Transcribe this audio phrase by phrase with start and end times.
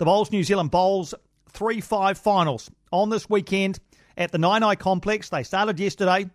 [0.00, 1.12] The Bowls New Zealand Bowls
[1.50, 3.80] 3 5 finals on this weekend
[4.16, 5.28] at the Naenae Complex.
[5.28, 6.30] They started yesterday,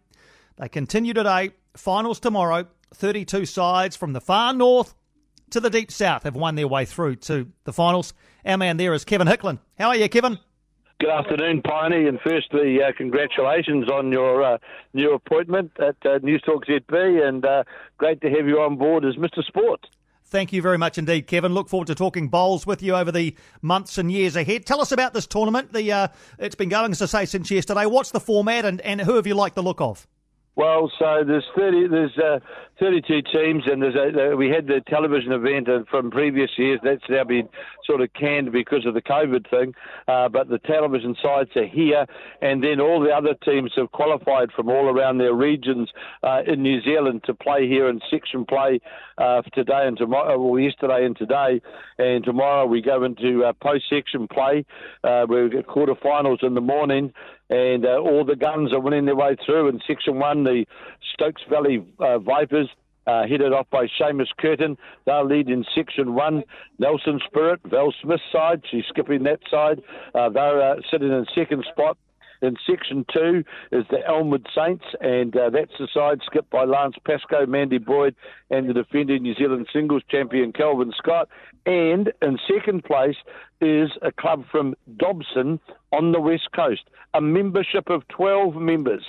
[0.57, 1.50] they continue today.
[1.75, 2.67] Finals tomorrow.
[2.93, 4.93] 32 sides from the far north
[5.50, 8.14] to the deep south have won their way through to the finals.
[8.46, 9.57] Our man there is Kevin Hickland.
[9.79, 10.38] How are you, Kevin?
[11.00, 14.57] Good afternoon, Piney, and firstly, uh, congratulations on your uh,
[14.93, 17.63] new appointment at uh, Newstalk ZB, and uh,
[17.97, 19.43] great to have you on board as Mr.
[19.43, 19.88] Sport.
[20.27, 21.53] Thank you very much indeed, Kevin.
[21.53, 24.65] Look forward to talking bowls with you over the months and years ahead.
[24.65, 25.71] Tell us about this tournament.
[25.71, 26.07] The uh,
[26.39, 27.85] it's been going, as I say, since yesterday.
[27.85, 30.07] What's the format, and, and who have you liked the look of?
[30.55, 32.40] Well, so there's thirty, there's uh,
[32.80, 36.80] 32 teams, and there's a, we had the television event from previous years.
[36.84, 37.48] That's now been
[37.86, 39.73] sort of canned because of the COVID thing.
[40.08, 42.05] Uh, but the television sides are here,
[42.41, 45.90] and then all the other teams have qualified from all around their regions
[46.23, 48.81] uh, in New Zealand to play here in section play
[49.17, 51.62] uh, today and tomorrow, well, yesterday and today,
[51.98, 54.66] and tomorrow we go into uh, post-section play.
[55.03, 57.14] Uh, we've got quarterfinals in the morning
[57.49, 59.69] and uh, all the guns are winning their way through.
[59.69, 60.65] In Section 1, the
[61.13, 62.69] Stokes Valley uh, Vipers,
[63.07, 64.77] uh, headed off by Seamus Curtin.
[65.05, 66.43] They'll lead in Section 1.
[66.79, 69.81] Nelson Spirit, Val Smith's side, she's skipping that side.
[70.13, 71.97] Uh, they're uh, sitting in second spot.
[72.41, 76.95] In section two is the Elmwood Saints, and uh, that's the side skipped by Lance
[77.05, 78.16] Pascoe, Mandy Boyd,
[78.50, 81.30] and the defending New Zealand singles champion Kelvin Scott.
[81.66, 83.16] And in second place
[83.61, 85.59] is a club from Dobson
[85.91, 89.03] on the west coast, a membership of 12 members.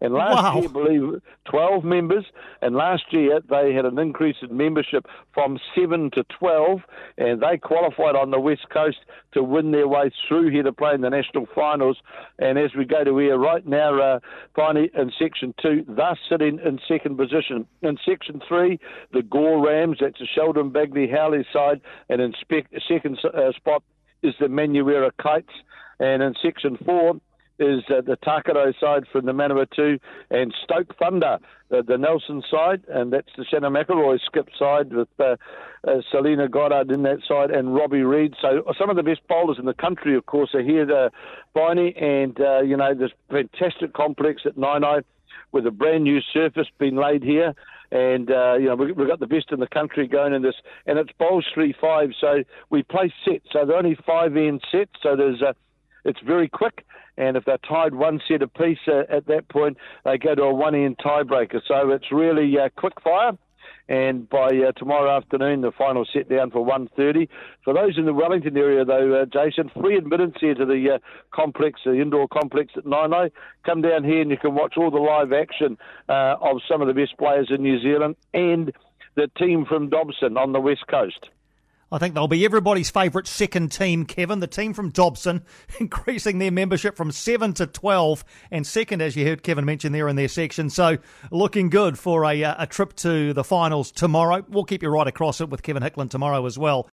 [0.00, 0.60] And last wow.
[0.60, 2.24] year, believe 12 members,
[2.62, 6.80] and last year they had an increase in membership from 7 to 12,
[7.16, 8.98] and they qualified on the West Coast
[9.32, 11.98] to win their way through here to play in the national finals.
[12.38, 14.20] And as we go to here right now, uh,
[14.54, 17.66] finally in Section 2, they're sitting in second position.
[17.82, 18.78] In Section 3,
[19.12, 23.82] the Gore Rams, that's the Sheldon Bagrie-Howley side, and in spec- second uh, spot
[24.22, 25.52] is the Manurewa Kites.
[26.00, 27.20] And in Section 4,
[27.58, 29.98] is uh, the Takaro side from the Manawatu
[30.30, 31.38] and Stoke Thunder,
[31.72, 35.36] uh, the Nelson side, and that's the Shannon McIlroy skip side with uh,
[35.86, 38.34] uh, Selina Goddard in that side and Robbie Reed.
[38.40, 41.10] So uh, some of the best bowlers in the country, of course, are here, uh,
[41.54, 42.36] Piney, and,
[42.68, 45.02] you know, this fantastic complex at Naenae
[45.52, 47.54] with a brand new surface being laid here
[47.90, 50.98] and uh, you know we've got the best in the country going in this, and
[50.98, 55.16] it's bowls three five, so we play sets, so they're only five end sets, so
[55.16, 55.54] there's a,
[56.08, 56.84] it's very quick,
[57.16, 60.54] and if they're tied one set apiece uh, at that point, they go to a
[60.54, 61.60] one-end tiebreaker.
[61.66, 63.32] So it's really uh, quick fire.
[63.88, 67.26] And by uh, tomorrow afternoon, the final set down for 1.30.
[67.64, 70.98] For those in the Wellington area, though, uh, Jason, free admittance here to the uh,
[71.34, 73.30] complex, the indoor complex at Naenae.
[73.64, 76.88] Come down here and you can watch all the live action uh, of some of
[76.88, 78.72] the best players in New Zealand and
[79.16, 81.30] the team from Dobson on the west coast.
[81.90, 84.40] I think they'll be everybody's favourite second team, Kevin.
[84.40, 85.42] The team from Dobson,
[85.80, 90.06] increasing their membership from 7 to 12, and second, as you heard Kevin mention there
[90.06, 90.68] in their section.
[90.68, 90.98] So,
[91.30, 94.44] looking good for a, uh, a trip to the finals tomorrow.
[94.48, 96.86] We'll keep you right across it with Kevin Hickland tomorrow as well.